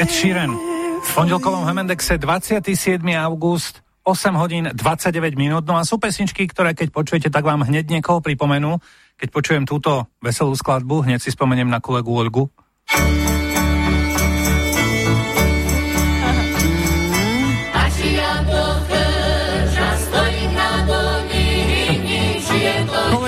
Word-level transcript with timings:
Ed 0.00 0.08
Sheeran. 0.08 0.52
V 1.00 1.10
pondelkovom 1.12 1.68
Hemendexe 1.68 2.16
27. 2.16 3.04
august 3.20 3.84
8 4.04 4.32
hodín 4.40 4.64
29 4.72 5.36
minút. 5.36 5.68
No 5.68 5.76
a 5.76 5.84
sú 5.84 6.00
pesničky, 6.00 6.48
ktoré 6.48 6.72
keď 6.72 6.88
počujete, 6.88 7.28
tak 7.28 7.44
vám 7.44 7.68
hneď 7.68 7.92
niekoho 7.92 8.24
pripomenú. 8.24 8.80
Keď 9.20 9.28
počujem 9.28 9.64
túto 9.68 10.08
veselú 10.24 10.56
skladbu, 10.56 11.04
hneď 11.04 11.20
si 11.20 11.28
spomeniem 11.28 11.68
na 11.68 11.84
kolegu 11.84 12.08
Olgu. 12.08 12.48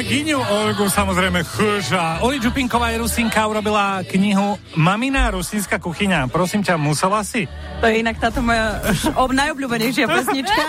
Kolegyňu 0.03 0.39
Olgu 0.51 0.91
samozrejme 0.91 1.47
chža. 1.47 2.19
Oli 2.27 2.43
Čupinková 2.43 2.91
je 2.91 3.07
Rusinka, 3.07 3.47
urobila 3.47 4.03
knihu 4.03 4.59
Mamina 4.75 5.31
rusínska 5.31 5.79
kuchyňa. 5.79 6.27
Prosím 6.27 6.67
ťa, 6.67 6.75
musela 6.75 7.23
si? 7.23 7.47
To 7.79 7.87
je 7.87 8.03
inak 8.03 8.19
táto 8.19 8.43
moja 8.43 8.83
ob 9.15 9.31
najobľúbenejšia 9.31 10.11
pesnička. 10.19 10.63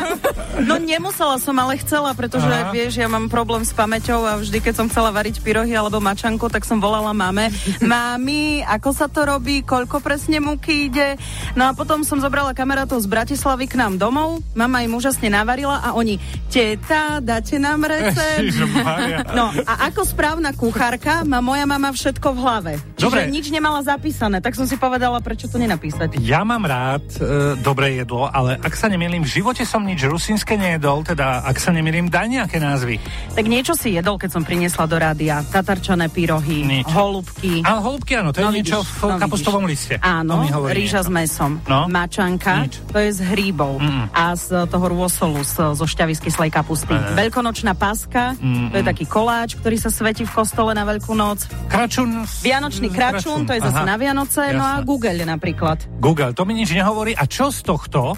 No 0.69 0.77
nemusela 0.77 1.41
som, 1.41 1.57
ale 1.57 1.81
chcela, 1.81 2.13
pretože 2.13 2.45
Aha. 2.45 2.69
vieš, 2.69 3.01
ja 3.01 3.09
mám 3.09 3.25
problém 3.25 3.65
s 3.65 3.73
pamäťou 3.73 4.21
a 4.21 4.37
vždy, 4.37 4.61
keď 4.61 4.73
som 4.77 4.85
chcela 4.85 5.09
variť 5.09 5.41
pyrohy 5.41 5.73
alebo 5.73 5.97
mačanku, 5.97 6.45
tak 6.53 6.61
som 6.61 6.77
volala 6.77 7.09
mame. 7.09 7.49
Mami, 7.81 8.61
ako 8.61 8.89
sa 8.93 9.09
to 9.09 9.25
robí, 9.25 9.65
koľko 9.65 9.97
presne 9.97 10.45
múky 10.45 10.93
ide? 10.93 11.17
No 11.57 11.69
a 11.69 11.73
potom 11.73 12.05
som 12.05 12.21
zobrala 12.21 12.53
kamarátov 12.53 13.01
z 13.01 13.09
Bratislavy 13.09 13.65
k 13.65 13.81
nám 13.81 13.97
domov, 13.97 14.45
mama 14.53 14.85
im 14.85 14.93
úžasne 14.93 15.33
navarila 15.33 15.81
a 15.81 15.97
oni, 15.97 16.21
teta, 16.53 17.17
dáte 17.17 17.57
nám 17.57 17.81
recept? 17.89 18.61
No 19.31 19.55
a 19.63 19.73
ako 19.87 20.03
správna 20.03 20.51
kuchárka 20.51 21.23
má 21.23 21.39
moja 21.39 21.63
mama 21.63 21.95
všetko 21.95 22.27
v 22.35 22.39
hlave. 22.43 22.73
Dobre. 23.03 23.27
nič 23.27 23.51
nemala 23.51 23.83
zapísané, 23.83 24.39
tak 24.39 24.55
som 24.55 24.63
si 24.63 24.79
povedala, 24.79 25.19
prečo 25.19 25.51
to 25.51 25.59
nenapísať. 25.59 26.19
Ja 26.23 26.47
mám 26.47 26.63
rád 26.63 27.03
e, 27.19 27.59
dobré 27.59 27.99
jedlo, 27.99 28.31
ale 28.31 28.55
ak 28.59 28.73
sa 28.73 28.87
nemýlim, 28.87 29.27
v 29.27 29.31
živote 29.41 29.67
som 29.67 29.83
nič 29.83 30.07
rusínske 30.07 30.55
nejedol, 30.55 31.03
teda 31.03 31.43
ak 31.43 31.59
sa 31.59 31.75
nemýlim, 31.75 32.07
daj 32.07 32.27
nejaké 32.31 32.57
názvy. 32.63 33.03
Tak 33.35 33.45
niečo 33.45 33.75
si 33.75 33.93
jedol, 33.97 34.15
keď 34.15 34.39
som 34.39 34.43
priniesla 34.47 34.87
do 34.87 34.95
rádia. 34.95 35.43
Tatarčané 35.43 36.07
pyrohy, 36.07 36.63
nič. 36.63 36.87
holubky. 36.87 37.59
Ale 37.65 37.79
holubky 37.83 38.13
áno, 38.15 38.31
to 38.31 38.39
je 38.39 38.47
no, 38.47 38.55
niečo 38.55 38.79
v 38.85 39.01
no, 39.11 39.19
kapustovom 39.19 39.65
liste. 39.67 39.99
Áno, 39.99 40.47
rýža 40.71 41.03
s 41.03 41.09
mesom. 41.11 41.59
No? 41.67 41.91
Mačanka, 41.91 42.69
nič. 42.69 42.79
to 42.87 42.97
je 43.01 43.09
z 43.11 43.21
hríbov 43.33 43.81
Mm-mm. 43.81 44.13
a 44.13 44.37
z 44.37 44.69
toho 44.69 44.85
rôsolu, 44.87 45.41
z, 45.43 45.75
zo 45.75 45.85
šťavy 45.85 46.13
z 46.15 46.21
kyslej 46.29 46.51
kapusty. 46.53 46.93
E. 46.93 47.17
Veľkonočná 47.17 47.73
paska, 47.73 48.37
Mm-mm. 48.37 48.69
to 48.71 48.75
je 48.79 48.85
taký 48.85 49.05
koláč, 49.09 49.57
ktorý 49.57 49.75
sa 49.81 49.89
svetí 49.89 50.23
v 50.23 50.31
kostole 50.31 50.71
na 50.77 50.85
Veľkú 50.85 51.17
noc. 51.17 51.49
Kračun. 51.67 52.29
Vianočný 52.45 52.92
kračun, 52.93 53.43
kračun. 53.43 53.47
to 53.49 53.53
je 53.53 53.61
zase 53.61 53.81
Aha. 53.81 53.89
na 53.89 53.95
Vianoce, 53.97 54.41
Jasne. 54.41 54.57
no 54.57 54.63
a 54.63 54.75
Google 54.81 55.17
napríklad. 55.25 55.77
Google, 55.99 56.31
to 56.31 56.45
mi 56.45 56.53
nič 56.53 56.71
nehovorí. 56.71 57.17
A 57.17 57.25
čo 57.25 57.49
z 57.49 57.65
tohto 57.65 58.13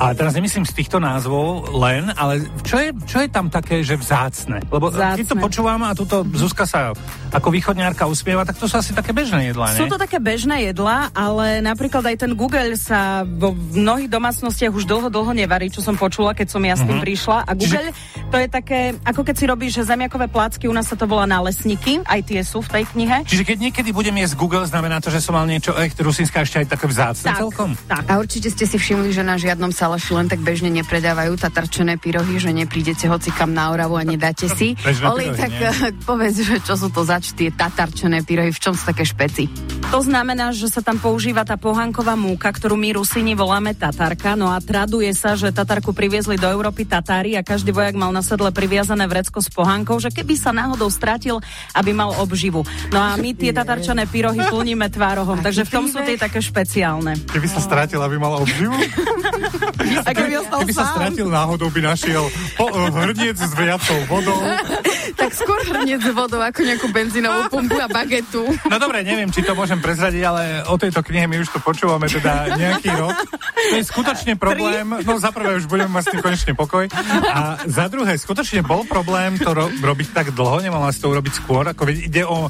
ale 0.00 0.16
teraz 0.16 0.32
nemyslím 0.32 0.64
z 0.64 0.72
týchto 0.72 0.96
názvov 0.96 1.76
len, 1.76 2.08
ale 2.16 2.40
čo 2.64 2.80
je, 2.80 2.88
čo 3.04 3.20
je 3.20 3.28
tam 3.28 3.52
také, 3.52 3.84
že 3.84 4.00
vzácne? 4.00 4.64
Lebo 4.72 4.88
vzácne. 4.88 5.20
keď 5.20 5.26
to 5.28 5.36
počúvam 5.36 5.84
a 5.84 5.92
túto 5.92 6.24
Zuzka 6.32 6.64
sa 6.64 6.96
ako 7.28 7.52
východňárka 7.52 8.08
usmieva, 8.08 8.48
tak 8.48 8.56
to 8.56 8.64
sú 8.64 8.80
asi 8.80 8.96
také 8.96 9.12
bežné 9.12 9.52
jedlá, 9.52 9.76
Sú 9.76 9.86
to 9.86 10.00
také 10.00 10.16
bežné 10.16 10.72
jedlá, 10.72 11.12
ale 11.12 11.60
napríklad 11.60 12.00
aj 12.08 12.16
ten 12.16 12.32
Google 12.32 12.80
sa 12.80 13.28
vo 13.28 13.52
mnohých 13.52 14.08
domácnostiach 14.08 14.72
už 14.72 14.88
dlho, 14.88 15.12
dlho 15.12 15.36
nevarí, 15.36 15.68
čo 15.68 15.84
som 15.84 15.94
počula, 16.00 16.32
keď 16.32 16.48
som 16.48 16.62
ja 16.64 16.74
s 16.74 16.82
tým 16.82 16.96
mm-hmm. 16.96 17.04
prišla. 17.04 17.38
A 17.44 17.52
Google, 17.52 17.92
Čiže... 17.92 18.26
to 18.32 18.36
je 18.40 18.48
také, 18.48 18.80
ako 19.04 19.20
keď 19.20 19.34
si 19.36 19.44
robíš 19.44 19.72
zemiakové 19.84 20.32
placky, 20.32 20.64
u 20.64 20.74
nás 20.74 20.88
sa 20.88 20.96
to 20.96 21.04
volá 21.04 21.28
nálesníky, 21.28 22.00
aj 22.08 22.20
tie 22.24 22.40
sú 22.40 22.64
v 22.64 22.80
tej 22.80 22.84
knihe. 22.96 23.28
Čiže 23.28 23.44
keď 23.44 23.56
niekedy 23.68 23.92
budem 23.92 24.16
jesť 24.16 24.34
Google, 24.40 24.64
znamená 24.64 24.98
to, 25.04 25.12
že 25.12 25.20
som 25.20 25.36
mal 25.36 25.44
niečo 25.44 25.76
echt 25.76 26.00
rusínska 26.00 26.42
ešte 26.42 26.64
aj 26.64 26.66
také 26.72 26.88
vzácne 26.88 27.36
tak, 27.36 27.38
celkom? 27.44 27.76
Tak. 27.84 28.04
A 28.08 28.12
určite 28.16 28.48
ste 28.48 28.64
si 28.64 28.80
všimli, 28.80 29.12
že 29.12 29.20
na 29.20 29.36
žiadnom 29.36 29.70
sa 29.70 29.89
salaši 29.90 30.14
len 30.14 30.30
tak 30.30 30.38
bežne 30.46 30.70
nepredávajú 30.70 31.34
tatarčené 31.34 31.98
pyrohy, 31.98 32.38
že 32.38 32.54
neprídete 32.54 33.10
hoci 33.10 33.34
kam 33.34 33.50
na 33.50 33.74
Oravu 33.74 33.98
a 33.98 34.06
nedáte 34.06 34.46
si. 34.46 34.78
Oli, 35.02 35.26
tak 35.34 35.50
nie? 35.50 35.66
Povedz, 36.06 36.46
že 36.46 36.62
čo 36.62 36.78
sú 36.78 36.94
to 36.94 37.02
zač 37.02 37.34
tie 37.34 37.50
tatarčené 37.50 38.22
pyrohy, 38.22 38.54
v 38.54 38.62
čom 38.62 38.70
sú 38.70 38.86
také 38.86 39.02
špeci? 39.02 39.50
To 39.90 39.98
znamená, 39.98 40.54
že 40.54 40.70
sa 40.70 40.78
tam 40.78 41.02
používa 41.02 41.42
tá 41.42 41.58
pohanková 41.58 42.14
múka, 42.14 42.54
ktorú 42.54 42.78
my 42.78 43.02
Rusini 43.02 43.34
voláme 43.34 43.74
tatarka, 43.74 44.38
no 44.38 44.54
a 44.54 44.62
traduje 44.62 45.10
sa, 45.10 45.34
že 45.34 45.50
tatarku 45.50 45.90
priviezli 45.90 46.38
do 46.38 46.46
Európy 46.46 46.86
Tatári 46.86 47.34
a 47.34 47.42
každý 47.42 47.74
vojak 47.74 47.98
mal 47.98 48.14
na 48.14 48.22
sedle 48.22 48.54
priviazané 48.54 49.10
vrecko 49.10 49.42
s 49.42 49.50
pohankou, 49.50 49.98
že 49.98 50.14
keby 50.14 50.38
sa 50.38 50.54
náhodou 50.54 50.86
stratil, 50.86 51.42
aby 51.74 51.90
mal 51.90 52.14
obživu. 52.22 52.62
No 52.94 53.02
a 53.02 53.18
my 53.18 53.34
tie 53.34 53.50
tatarčané 53.50 54.06
pyrohy 54.06 54.38
plníme 54.46 54.86
tvárohom, 54.86 55.42
takže 55.46 55.66
v 55.66 55.72
tom 55.74 55.84
sú 55.90 55.98
tie 56.06 56.14
také 56.14 56.38
špeciálne. 56.38 57.18
Keby 57.26 57.50
sa 57.50 57.58
stratil, 57.58 57.98
aby 57.98 58.14
mal 58.22 58.38
obživu? 58.38 58.78
keby, 59.80 60.34
keby 60.44 60.72
sa 60.72 60.84
stratil 60.94 61.28
náhodou, 61.28 61.68
by 61.72 61.80
našiel 61.82 62.28
po, 62.54 62.68
uh, 62.68 62.92
hrniec 62.92 63.36
s 63.36 63.52
viacou 63.56 63.98
vodou. 64.06 64.38
tak 65.20 65.30
skôr 65.34 65.58
hrniec 65.66 66.00
s 66.04 66.12
vodou 66.12 66.40
ako 66.40 66.60
nejakú 66.64 66.86
benzínovú 66.92 67.48
pumpu 67.50 67.76
a 67.80 67.88
bagetu. 67.90 68.46
No 68.68 68.76
dobre, 68.78 69.02
neviem, 69.02 69.28
či 69.32 69.42
to 69.44 69.52
môžem 69.56 69.80
prezradiť, 69.82 70.22
ale 70.24 70.42
o 70.68 70.76
tejto 70.76 71.00
knihe 71.04 71.26
my 71.26 71.36
už 71.42 71.48
to 71.52 71.58
počúvame 71.60 72.06
teda 72.06 72.54
nejaký 72.56 72.90
rok. 72.94 73.16
To 73.70 73.74
je 73.76 73.84
skutočne 73.84 74.34
problém. 74.40 74.86
No 75.04 75.20
za 75.20 75.30
prvé 75.34 75.60
už 75.60 75.68
budeme 75.68 75.92
mať 75.92 76.04
s 76.06 76.10
tým 76.16 76.22
konečne 76.22 76.52
pokoj. 76.56 76.84
A 77.30 77.60
za 77.68 77.86
druhé, 77.92 78.16
skutočne 78.16 78.64
bol 78.64 78.86
problém 78.88 79.36
to 79.36 79.52
ro- 79.52 79.72
robiť 79.72 80.08
tak 80.16 80.26
dlho, 80.32 80.62
nemala 80.64 80.90
si 80.94 81.02
to 81.02 81.12
urobiť 81.12 81.32
skôr. 81.36 81.64
Ako 81.70 81.88
ide 81.90 82.24
o 82.24 82.48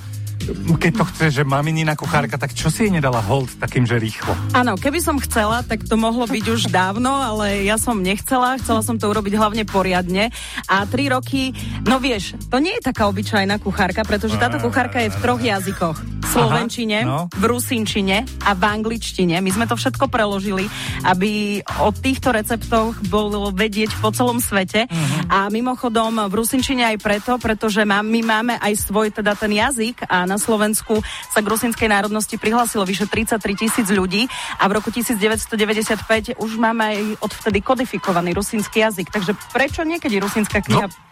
keď 0.80 0.92
to 0.96 1.04
chce, 1.12 1.24
že 1.40 1.42
maminina 1.44 1.92
kuchárka, 1.92 2.40
tak 2.40 2.56
čo 2.56 2.72
si 2.72 2.88
jej 2.88 2.92
nedala 2.92 3.20
hold 3.20 3.60
takým, 3.60 3.84
že 3.84 4.00
rýchlo? 4.00 4.32
Áno, 4.56 4.74
keby 4.80 4.98
som 5.04 5.20
chcela, 5.20 5.60
tak 5.60 5.84
to 5.84 6.00
mohlo 6.00 6.24
byť 6.24 6.44
už 6.48 6.72
dávno, 6.72 7.12
ale 7.12 7.68
ja 7.68 7.76
som 7.76 8.00
nechcela, 8.00 8.56
chcela 8.56 8.80
som 8.80 8.96
to 8.96 9.12
urobiť 9.12 9.36
hlavne 9.36 9.68
poriadne. 9.68 10.32
A 10.66 10.88
tri 10.88 11.12
roky, 11.12 11.52
no 11.84 12.00
vieš, 12.00 12.40
to 12.48 12.56
nie 12.58 12.72
je 12.80 12.88
taká 12.88 13.06
obyčajná 13.12 13.60
kuchárka, 13.60 14.00
pretože 14.08 14.40
táto 14.40 14.56
kuchárka 14.56 15.04
je 15.04 15.12
v 15.12 15.20
troch 15.20 15.42
jazykoch. 15.42 15.98
V 16.20 16.26
slovenčine, 16.30 17.02
Aha, 17.02 17.08
no. 17.10 17.20
v 17.34 17.44
rusinčine 17.50 18.22
a 18.46 18.54
v 18.54 18.62
angličtine. 18.62 19.42
My 19.42 19.50
sme 19.50 19.66
to 19.66 19.74
všetko 19.74 20.06
preložili, 20.06 20.70
aby 21.02 21.58
o 21.82 21.90
týchto 21.90 22.30
receptoch 22.30 22.94
bolo 23.10 23.50
vedieť 23.50 23.98
po 23.98 24.14
celom 24.14 24.38
svete. 24.38 24.86
Uh-huh. 24.86 25.10
A 25.26 25.38
mimochodom 25.50 26.30
v 26.30 26.34
rusinčine 26.38 26.86
aj 26.94 27.02
preto, 27.02 27.34
pretože 27.42 27.82
má, 27.82 27.98
my 28.06 28.20
máme 28.22 28.54
aj 28.62 28.78
svoj 28.78 29.10
teda 29.10 29.34
ten 29.34 29.50
jazyk 29.58 30.06
a 30.06 30.29
na 30.30 30.38
Slovensku 30.38 31.02
sa 31.34 31.42
k 31.42 31.50
rusinskej 31.50 31.90
národnosti 31.90 32.38
prihlásilo 32.38 32.86
vyše 32.86 33.10
33 33.10 33.42
tisíc 33.58 33.88
ľudí 33.90 34.30
a 34.62 34.64
v 34.70 34.72
roku 34.78 34.94
1995 34.94 36.38
už 36.38 36.50
máme 36.54 36.82
aj 36.86 36.98
odvtedy 37.18 37.58
kodifikovaný 37.58 38.30
rusínsky 38.38 38.86
jazyk. 38.86 39.10
Takže 39.10 39.34
prečo 39.50 39.82
niekedy 39.82 40.22
rusínska 40.22 40.62
kniha 40.62 40.86
no. 40.86 41.10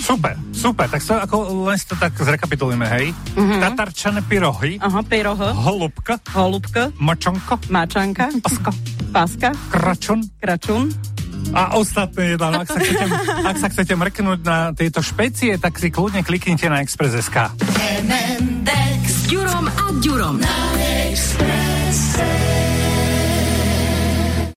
Super, 0.00 0.34
super. 0.50 0.90
Tak 0.90 0.98
sa 0.98 1.22
ako 1.22 1.70
len 1.70 1.78
si 1.78 1.86
to 1.86 1.94
tak 1.94 2.16
zrekapitulujeme, 2.16 2.86
hej. 2.90 3.14
Mm-hmm. 3.38 3.60
Tatarčané 3.62 4.20
pyrohy. 4.26 4.82
Aha, 4.82 5.06
pyrohy. 5.06 5.54
Holubka. 5.54 6.18
Holubka. 6.34 6.90
Mačanka. 6.98 7.54
Mačanka. 7.70 8.34
Paska. 8.42 8.72
Paska. 9.14 9.50
Kračun. 9.70 10.26
Kračun 10.42 10.90
a 11.50 11.74
ostatné 11.74 12.36
jedlá. 12.36 12.48
No, 12.52 12.62
ak, 12.62 12.68
sa 12.68 12.78
chcete, 12.78 13.06
ak 13.42 13.56
sa 13.58 13.68
chcete 13.72 13.92
mrknúť 13.96 14.40
na 14.44 14.70
tieto 14.76 15.00
špecie, 15.02 15.58
tak 15.58 15.80
si 15.80 15.90
kľudne 15.90 16.22
kliknite 16.22 16.68
na 16.70 16.84
Express.sk. 16.84 17.50
Ďurom. 20.00 20.40
Na 20.40 20.80
Expresse. 21.12 22.59